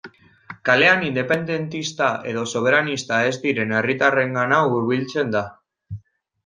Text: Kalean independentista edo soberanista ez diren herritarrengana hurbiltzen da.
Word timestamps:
Kalean 0.69 1.03
independentista 1.09 2.07
edo 2.31 2.47
soberanista 2.55 3.21
ez 3.33 3.37
diren 3.47 3.77
herritarrengana 3.81 4.65
hurbiltzen 4.71 5.37
da. 5.39 5.45